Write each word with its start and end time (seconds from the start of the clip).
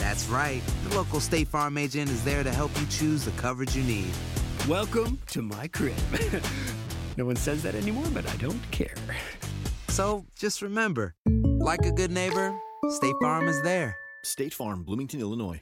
That's 0.00 0.26
right. 0.28 0.62
The 0.88 0.96
local 0.96 1.20
State 1.20 1.46
Farm 1.46 1.76
agent 1.76 2.08
is 2.08 2.24
there 2.24 2.42
to 2.42 2.50
help 2.50 2.70
you 2.80 2.86
choose 2.86 3.22
the 3.22 3.32
coverage 3.32 3.76
you 3.76 3.82
need. 3.82 4.10
Welcome 4.66 5.18
to 5.28 5.42
my 5.42 5.68
crib. 5.68 5.94
no 7.18 7.26
one 7.26 7.36
says 7.36 7.62
that 7.64 7.74
anymore, 7.74 8.06
but 8.14 8.26
I 8.26 8.34
don't 8.36 8.62
care. 8.70 8.94
So 9.88 10.24
just 10.38 10.62
remember, 10.62 11.14
like 11.26 11.84
a 11.84 11.92
good 11.92 12.10
neighbor, 12.10 12.50
State 12.88 13.14
Farm 13.20 13.46
is 13.46 13.60
there. 13.60 13.94
State 14.24 14.54
Farm, 14.54 14.84
Bloomington, 14.84 15.20
Illinois. 15.20 15.60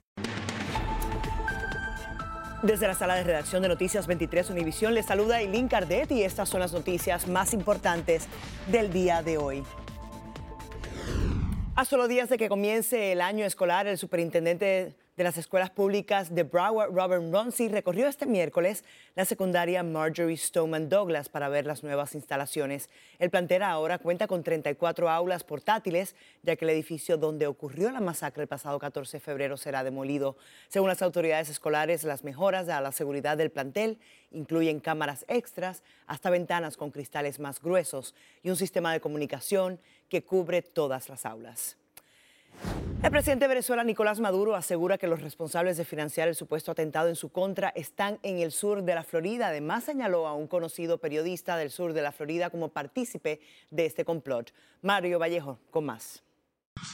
Desde 2.63 2.87
la 2.87 2.95
sala 2.95 3.17
de 3.17 3.25
redacción 3.25 3.63
de 3.63 3.69
Noticias 3.69 4.07
23 4.07 4.51
Univisión 4.51 4.95
les 4.95 5.07
saluda 5.07 5.41
Eileen 5.41 5.67
Cardet 5.67 6.13
y 6.13 6.23
estas 6.23 6.49
son 6.49 6.61
las 6.61 6.73
noticias 6.73 7.27
más 7.27 7.53
importantes 7.55 8.29
del 8.71 8.93
día 8.93 9.23
de 9.23 9.37
hoy. 9.37 9.65
A 11.79 11.85
solo 11.85 12.09
días 12.09 12.29
de 12.29 12.39
que 12.39 12.49
comience 12.49 13.13
el 13.13 13.21
año 13.21 13.47
escolar, 13.47 13.87
el 13.87 13.99
superintendente 13.99 14.97
de 15.19 15.25
las 15.25 15.37
escuelas 15.37 15.71
públicas 15.71 16.33
de 16.33 16.45
Broward, 16.45 16.95
Robert 16.95 17.25
Ronci, 17.33 17.67
recorrió 17.67 18.07
este 18.07 18.25
miércoles 18.25 18.85
la 19.17 19.25
secundaria 19.25 19.83
Marjorie 19.83 20.37
Stoneman 20.37 20.89
Douglas 20.89 21.29
para 21.29 21.49
ver 21.49 21.67
las 21.67 21.83
nuevas 21.83 22.15
instalaciones. 22.15 22.89
El 23.19 23.29
plantel 23.29 23.65
ahora 23.65 23.99
cuenta 23.99 24.29
con 24.29 24.45
34 24.45 25.11
aulas 25.11 25.43
portátiles, 25.43 26.15
ya 26.45 26.55
que 26.55 26.65
el 26.65 26.71
edificio 26.71 27.17
donde 27.17 27.49
ocurrió 27.49 27.91
la 27.91 27.99
masacre 27.99 28.43
el 28.43 28.49
pasado 28.49 28.79
14 28.79 29.17
de 29.17 29.21
febrero 29.21 29.57
será 29.57 29.83
demolido. 29.83 30.37
Según 30.69 30.89
las 30.89 31.03
autoridades 31.03 31.49
escolares, 31.49 32.05
las 32.05 32.23
mejoras 32.23 32.69
a 32.69 32.81
la 32.81 32.93
seguridad 32.93 33.37
del 33.37 33.51
plantel 33.51 33.99
incluyen 34.31 34.79
cámaras 34.79 35.25
extras, 35.27 35.83
hasta 36.07 36.31
ventanas 36.31 36.77
con 36.77 36.93
cristales 36.93 37.41
más 37.41 37.61
gruesos 37.61 38.15
y 38.45 38.51
un 38.51 38.57
sistema 38.57 38.93
de 38.93 39.01
comunicación 39.01 39.81
que 40.09 40.23
cubre 40.23 40.63
todas 40.63 41.09
las 41.09 41.27
aulas. 41.27 41.77
El 43.01 43.13
presidente 43.13 43.45
de 43.45 43.49
Venezuela, 43.49 43.85
Nicolás 43.85 44.19
Maduro, 44.19 44.57
asegura 44.57 44.99
que 44.99 45.07
los 45.07 45.23
responsables 45.23 45.77
de 45.77 45.85
financiar 45.85 46.27
el 46.27 46.35
supuesto 46.35 46.73
atentado 46.73 47.09
en 47.09 47.15
su 47.15 47.31
contra 47.31 47.69
están 47.71 48.19
en 48.23 48.41
el 48.41 48.51
sur 48.51 48.83
de 48.83 48.95
la 48.95 49.05
Florida. 49.05 49.49
Además, 49.49 49.85
señaló 49.85 50.27
a 50.27 50.35
un 50.35 50.49
conocido 50.49 50.99
periodista 50.99 51.57
del 51.57 51.71
sur 51.71 51.93
de 51.93 52.03
la 52.03 52.13
Florida 52.13 52.51
como 52.51 52.71
partícipe 52.71 53.41
de 53.71 53.87
este 53.87 54.05
complot. 54.05 54.53
Mario 54.83 55.19
Vallejo, 55.19 55.59
con 55.71 55.85
más. 55.85 56.25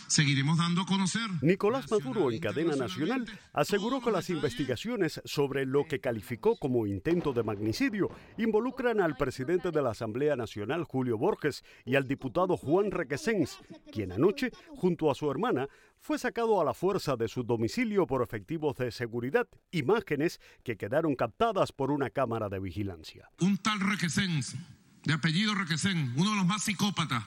Seguiremos 0.06 0.58
dando 0.58 0.82
a 0.82 0.86
conocer. 0.86 1.28
Nicolás 1.42 1.90
Maduro, 1.90 2.30
en 2.30 2.38
cadena 2.38 2.76
nacional, 2.76 3.26
aseguró 3.52 4.00
que 4.00 4.10
las 4.10 4.30
investigaciones 4.30 5.20
sobre 5.24 5.66
lo 5.66 5.84
que 5.84 6.00
calificó 6.00 6.56
como 6.56 6.86
intento 6.86 7.32
de 7.32 7.42
magnicidio 7.42 8.10
involucran 8.38 9.00
al 9.00 9.16
presidente 9.16 9.70
de 9.70 9.82
la 9.82 9.90
Asamblea 9.90 10.36
Nacional, 10.36 10.84
Julio 10.84 11.18
Borges, 11.18 11.64
y 11.84 11.96
al 11.96 12.06
diputado 12.06 12.56
Juan 12.56 12.90
Requesens, 12.90 13.58
quien 13.92 14.12
anoche, 14.12 14.50
junto 14.76 15.10
a 15.10 15.14
su 15.14 15.30
hermana, 15.30 15.68
fue 15.98 16.18
sacado 16.18 16.60
a 16.60 16.64
la 16.64 16.74
fuerza 16.74 17.16
de 17.16 17.28
su 17.28 17.44
domicilio 17.44 18.06
por 18.06 18.22
efectivos 18.22 18.76
de 18.76 18.90
seguridad, 18.90 19.48
imágenes 19.70 20.40
que 20.62 20.76
quedaron 20.76 21.16
captadas 21.16 21.72
por 21.72 21.90
una 21.90 22.10
cámara 22.10 22.48
de 22.48 22.60
vigilancia. 22.60 23.30
Un 23.40 23.56
tal 23.56 23.80
Requesens, 23.80 24.54
de 25.04 25.14
apellido 25.14 25.54
Requesens, 25.54 26.12
uno 26.16 26.30
de 26.30 26.36
los 26.36 26.46
más 26.46 26.62
psicópatas 26.62 27.24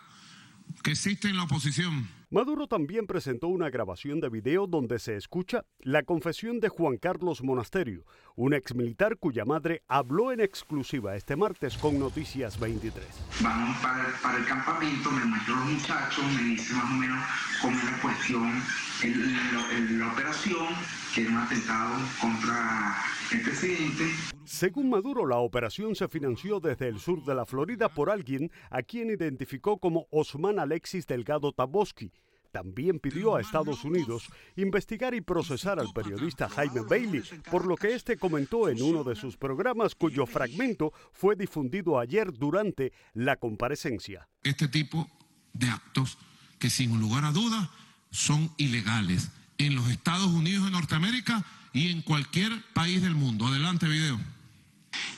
que 0.84 0.92
existe 0.92 1.28
en 1.30 1.38
la 1.38 1.44
oposición. 1.44 2.08
Maduro 2.30 2.68
también 2.68 3.08
presentó 3.08 3.48
una 3.48 3.70
grabación 3.70 4.20
de 4.20 4.28
video 4.30 4.68
donde 4.68 5.00
se 5.00 5.16
escucha 5.16 5.64
la 5.80 6.04
confesión 6.04 6.60
de 6.60 6.68
Juan 6.68 6.98
Carlos 6.98 7.42
Monasterio, 7.42 8.04
un 8.36 8.54
exmilitar 8.54 9.18
cuya 9.18 9.46
madre 9.46 9.84
habló 9.88 10.34
en 10.34 10.42
exclusiva 10.42 11.16
este 11.16 11.38
martes 11.38 11.78
con 11.78 11.98
Noticias 11.98 12.60
23. 12.60 13.06
Vamos 13.42 13.78
para, 13.78 14.06
para 14.22 14.38
el 14.40 14.46
campamento, 14.46 15.10
me 15.12 15.24
muestro 15.24 15.56
los 15.56 15.66
muchachos, 15.72 16.26
me 16.36 16.44
dice 16.50 16.74
más 16.74 16.92
o 16.92 16.96
menos 16.96 17.26
cómo 17.62 17.78
es 17.78 17.84
la 17.86 18.02
cuestión, 18.02 18.62
el- 19.04 19.38
el- 19.78 20.00
la 20.00 20.12
operación, 20.12 20.68
que 21.16 21.22
era 21.22 21.32
un 21.32 21.38
atentado 21.38 21.96
contra 22.20 22.98
el 23.32 23.42
presidente. 23.42 24.04
Según 24.48 24.90
Maduro, 24.90 25.26
la 25.28 25.40
operación 25.40 25.94
se 25.94 26.08
financió 26.08 26.62
desde 26.62 26.88
el 26.88 27.02
sur 27.02 27.22
de 27.26 27.36
la 27.36 27.46
Florida 27.46 27.90
por 27.90 28.10
alguien 28.10 28.50
a 28.70 28.82
quien 28.82 29.10
identificó 29.10 29.78
como 29.78 30.08
Osman 30.10 30.58
Alexis 30.58 31.06
Delgado 31.06 31.52
Taboski. 31.52 32.14
También 32.54 32.98
pidió 33.00 33.36
a 33.36 33.42
Estados 33.42 33.84
Unidos 33.84 34.30
investigar 34.56 35.14
y 35.14 35.20
procesar 35.20 35.82
al 35.82 35.92
periodista 35.94 36.48
Jaime 36.48 36.80
Bailey, 36.90 37.24
por 37.52 37.66
lo 37.66 37.76
que 37.76 37.94
este 37.94 38.16
comentó 38.16 38.70
en 38.70 38.82
uno 38.82 39.04
de 39.04 39.18
sus 39.18 39.36
programas 39.36 39.96
cuyo 39.96 40.26
fragmento 40.26 40.94
fue 41.12 41.36
difundido 41.36 42.00
ayer 42.00 42.32
durante 42.32 42.94
la 43.14 43.36
comparecencia. 43.36 44.30
Este 44.44 44.70
tipo 44.70 45.10
de 45.52 45.68
actos 45.68 46.18
que 46.58 46.70
sin 46.70 46.98
lugar 47.02 47.26
a 47.26 47.34
dudas 47.34 47.70
son 48.12 48.50
ilegales 48.56 49.30
en 49.58 49.76
los 49.76 49.90
Estados 49.90 50.28
Unidos 50.28 50.64
de 50.64 50.72
Norteamérica 50.72 51.46
y 51.74 51.92
en 51.92 52.02
cualquier 52.02 52.54
país 52.74 53.02
del 53.02 53.14
mundo. 53.14 53.46
Adelante, 53.46 53.88
video. 53.88 54.37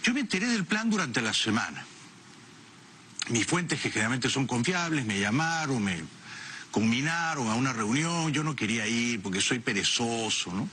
Yo 0.03 0.13
me 0.13 0.22
enteré 0.22 0.47
del 0.47 0.66
plan 0.66 0.90
durante 0.90 1.22
la 1.22 1.34
semana. 1.34 1.85
Mis 3.29 3.45
fuentes, 3.45 3.79
que 3.79 3.91
generalmente 3.91 4.29
son 4.29 4.47
confiables, 4.47 5.06
me 5.06 5.19
llamaron, 5.19 5.84
me 5.84 6.03
combinaron 6.72 7.47
a 7.50 7.56
una 7.56 7.73
reunión. 7.73 8.34
Yo 8.34 8.44
no 8.44 8.56
quería 8.56 8.88
ir 8.88 9.22
porque 9.22 9.41
soy 9.41 9.59
perezoso, 9.59 10.51
¿no? 10.51 10.68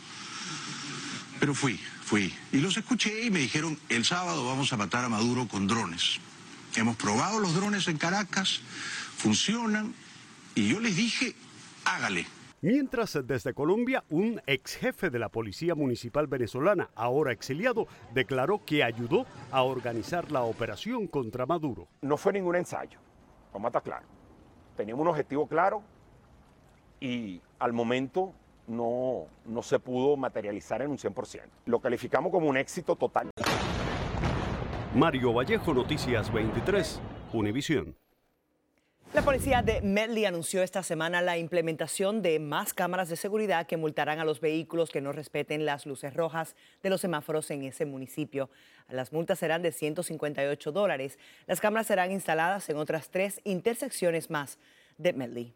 Pero 1.38 1.54
fui, 1.54 1.78
fui. 2.04 2.32
Y 2.52 2.58
los 2.58 2.76
escuché 2.76 3.24
y 3.24 3.30
me 3.30 3.40
dijeron, 3.40 3.78
el 3.88 4.04
sábado 4.04 4.46
vamos 4.46 4.72
a 4.72 4.76
matar 4.76 5.04
a 5.04 5.08
Maduro 5.08 5.48
con 5.48 5.66
drones. 5.66 6.18
Hemos 6.74 6.96
probado 6.96 7.40
los 7.40 7.54
drones 7.54 7.88
en 7.88 7.98
Caracas, 7.98 8.60
funcionan, 9.18 9.94
y 10.54 10.68
yo 10.68 10.80
les 10.80 10.96
dije, 10.96 11.34
hágale. 11.84 12.26
Mientras 12.66 13.16
desde 13.24 13.54
Colombia, 13.54 14.02
un 14.10 14.42
ex 14.44 14.74
jefe 14.74 15.08
de 15.08 15.20
la 15.20 15.28
Policía 15.28 15.76
Municipal 15.76 16.26
venezolana, 16.26 16.90
ahora 16.96 17.30
exiliado, 17.30 17.86
declaró 18.12 18.64
que 18.64 18.82
ayudó 18.82 19.24
a 19.52 19.62
organizar 19.62 20.32
la 20.32 20.42
operación 20.42 21.06
contra 21.06 21.46
Maduro. 21.46 21.86
No 22.02 22.16
fue 22.16 22.32
ningún 22.32 22.56
ensayo, 22.56 22.98
vamos 23.52 23.66
a 23.66 23.68
estar 23.68 23.82
claro. 23.84 24.06
Teníamos 24.76 25.02
un 25.02 25.10
objetivo 25.10 25.46
claro 25.46 25.80
y 26.98 27.40
al 27.60 27.72
momento 27.72 28.32
no, 28.66 29.26
no 29.44 29.62
se 29.62 29.78
pudo 29.78 30.16
materializar 30.16 30.82
en 30.82 30.90
un 30.90 30.98
100%. 30.98 31.42
Lo 31.66 31.78
calificamos 31.78 32.32
como 32.32 32.48
un 32.48 32.56
éxito 32.56 32.96
total. 32.96 33.30
Mario 34.92 35.32
Vallejo, 35.32 35.72
Noticias 35.72 36.32
23, 36.32 37.00
Univisión. 37.32 37.94
La 39.14 39.22
policía 39.22 39.62
de 39.62 39.80
Medley 39.80 40.24
anunció 40.26 40.62
esta 40.62 40.82
semana 40.82 41.22
la 41.22 41.38
implementación 41.38 42.22
de 42.22 42.38
más 42.38 42.74
cámaras 42.74 43.08
de 43.08 43.16
seguridad 43.16 43.66
que 43.66 43.76
multarán 43.76 44.18
a 44.18 44.24
los 44.24 44.40
vehículos 44.40 44.90
que 44.90 45.00
no 45.00 45.12
respeten 45.12 45.64
las 45.64 45.86
luces 45.86 46.12
rojas 46.12 46.54
de 46.82 46.90
los 46.90 47.00
semáforos 47.00 47.50
en 47.50 47.62
ese 47.62 47.86
municipio. 47.86 48.50
Las 48.90 49.12
multas 49.12 49.38
serán 49.38 49.62
de 49.62 49.72
158 49.72 50.72
dólares. 50.72 51.18
Las 51.46 51.60
cámaras 51.60 51.86
serán 51.86 52.12
instaladas 52.12 52.68
en 52.68 52.76
otras 52.76 53.08
tres 53.08 53.40
intersecciones 53.44 54.28
más 54.28 54.58
de 54.98 55.12
Medley. 55.12 55.54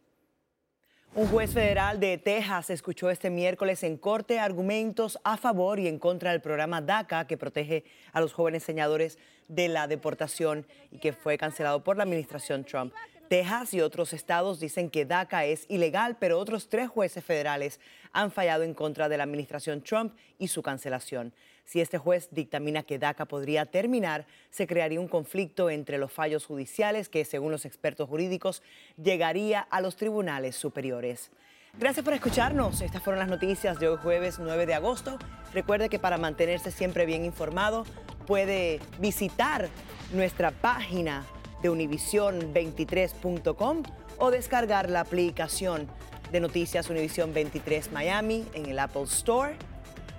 Un 1.13 1.27
juez 1.27 1.53
federal 1.53 1.99
de 1.99 2.19
Texas 2.19 2.71
escuchó 2.71 3.11
este 3.11 3.31
miércoles 3.31 3.83
en 3.83 3.97
corte 3.97 4.39
argumentos 4.39 5.19
a 5.25 5.37
favor 5.37 5.81
y 5.81 5.89
en 5.89 5.99
contra 5.99 6.31
del 6.31 6.41
programa 6.41 6.81
DACA 6.81 7.27
que 7.27 7.37
protege 7.37 7.85
a 8.13 8.21
los 8.21 8.33
jóvenes 8.33 8.63
señadores 8.63 9.19
de 9.49 9.67
la 9.67 9.89
deportación 9.89 10.67
y 10.93 10.99
que 10.99 11.13
fue 11.13 11.37
cancelado 11.37 11.83
por 11.83 11.97
la 11.97 12.05
administración 12.05 12.65
Trump. 12.65 12.95
Texas 13.31 13.75
y 13.75 13.81
otros 13.81 14.13
estados 14.13 14.59
dicen 14.59 14.91
que 14.91 15.05
DACA 15.05 15.45
es 15.45 15.65
ilegal, 15.69 16.17
pero 16.19 16.37
otros 16.37 16.69
tres 16.69 16.89
jueces 16.89 17.25
federales 17.25 17.79
han 18.11 18.33
fallado 18.33 18.65
en 18.65 18.75
contra 18.75 19.09
de 19.09 19.17
la 19.17 19.23
administración 19.23 19.83
Trump 19.83 20.17
y 20.41 20.49
su 20.49 20.63
cancelación. 20.63 21.33
Si 21.65 21.81
este 21.81 21.97
juez 21.97 22.27
dictamina 22.33 22.83
que 22.83 22.99
DACA 22.99 23.27
podría 23.27 23.67
terminar, 23.67 24.27
se 24.51 24.67
crearía 24.67 24.99
un 24.99 25.07
conflicto 25.07 25.71
entre 25.71 25.97
los 25.97 26.11
fallos 26.11 26.45
judiciales 26.45 27.09
que, 27.09 27.25
según 27.25 27.53
los 27.53 27.67
expertos 27.67 28.09
jurídicos, 28.09 28.65
llegaría 29.01 29.61
a 29.61 29.81
los 29.81 29.95
tribunales 29.95 30.57
superiores. 30.57 31.31
Gracias 31.79 32.05
por 32.05 32.15
escucharnos. 32.15 32.81
Estas 32.81 33.01
fueron 33.01 33.21
las 33.21 33.29
noticias 33.29 33.79
de 33.79 33.91
hoy 33.91 33.99
jueves 34.03 34.41
9 34.41 34.67
de 34.67 34.75
agosto. 34.75 35.21
Recuerde 35.55 35.89
que 35.89 36.01
para 36.01 36.19
mantenerse 36.19 36.73
siempre 36.73 37.07
bien 37.07 37.25
informado 37.25 37.87
puede 38.27 38.81
visitar 38.99 39.69
nuestra 40.13 40.51
página 40.51 41.25
de 41.63 41.71
univision23.com 41.71 43.83
o 44.19 44.31
descargar 44.31 44.91
la 44.91 45.01
aplicación 45.01 45.89
de 46.31 46.41
Noticias 46.41 46.91
Univision 46.91 47.35
23 47.35 47.91
Miami 47.93 48.47
en 48.55 48.67
el 48.67 48.79
Apple 48.79 49.05
Store 49.05 49.57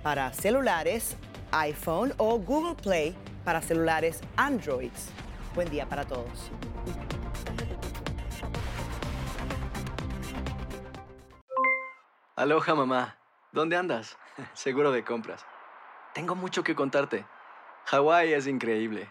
para 0.02 0.32
celulares, 0.32 1.16
iPhone 1.52 2.12
o 2.18 2.38
Google 2.38 2.74
Play 2.74 3.14
para 3.44 3.62
celulares 3.62 4.20
Androids. 4.36 5.10
Buen 5.54 5.70
día 5.70 5.86
para 5.86 6.04
todos. 6.04 6.50
Aloha 12.34 12.74
mamá, 12.74 13.18
¿dónde 13.52 13.76
andas? 13.76 14.16
Seguro 14.54 14.90
de 14.90 15.04
compras. 15.04 15.44
Tengo 16.14 16.34
mucho 16.34 16.64
que 16.64 16.74
contarte. 16.74 17.26
Hawái 17.86 18.32
es 18.32 18.46
increíble. 18.46 19.10